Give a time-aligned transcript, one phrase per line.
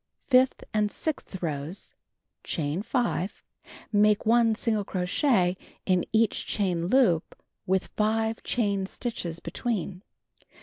[0.29, 1.93] Fifth and sixth rows:
[2.43, 3.43] Chain 5.
[3.91, 7.35] Make 1 single crochet in each chain loop,
[7.67, 10.01] with 5 chain stitches between.